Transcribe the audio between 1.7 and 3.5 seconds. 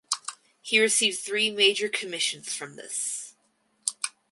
commissions from this.